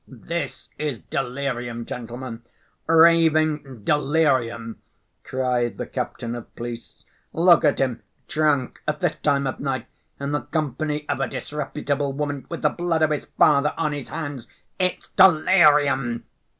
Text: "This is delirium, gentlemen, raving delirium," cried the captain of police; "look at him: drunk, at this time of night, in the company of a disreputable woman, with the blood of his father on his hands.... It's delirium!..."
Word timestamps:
"This 0.07 0.69
is 0.79 0.97
delirium, 1.11 1.85
gentlemen, 1.85 2.41
raving 2.87 3.83
delirium," 3.83 4.81
cried 5.23 5.77
the 5.77 5.85
captain 5.85 6.33
of 6.33 6.55
police; 6.55 7.03
"look 7.33 7.63
at 7.63 7.77
him: 7.77 8.01
drunk, 8.27 8.81
at 8.87 8.99
this 8.99 9.17
time 9.17 9.45
of 9.45 9.59
night, 9.59 9.85
in 10.19 10.31
the 10.31 10.41
company 10.41 11.07
of 11.07 11.19
a 11.19 11.27
disreputable 11.29 12.13
woman, 12.13 12.47
with 12.49 12.63
the 12.63 12.69
blood 12.69 13.03
of 13.03 13.11
his 13.11 13.25
father 13.37 13.75
on 13.77 13.93
his 13.93 14.09
hands.... 14.09 14.47
It's 14.79 15.07
delirium!..." 15.15 16.25